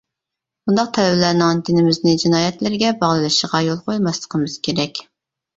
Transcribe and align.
بۇنداق 0.69 0.87
تەلۋىلەرنىڭ 0.97 1.59
دىنىمىزنى 1.67 2.13
جىنايەتلىرىگە 2.23 2.95
باغلىۋېلىشىغا 3.05 3.63
يول 3.69 3.79
قويماسلىقىمىز 3.91 4.57
كېرەك. 4.69 5.05